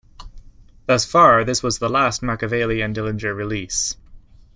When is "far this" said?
1.05-1.61